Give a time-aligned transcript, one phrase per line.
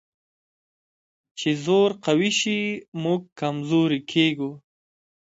[1.39, 2.59] چې زور قوي شي،
[3.03, 4.51] موږ کمزوري کېږو.